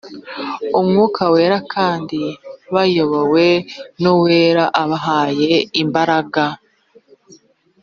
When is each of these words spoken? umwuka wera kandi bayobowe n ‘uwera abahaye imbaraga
umwuka 0.79 1.23
wera 1.33 1.57
kandi 1.73 2.21
bayobowe 2.73 3.47
n 4.01 4.03
‘uwera 4.13 4.63
abahaye 4.81 5.51
imbaraga 5.81 6.43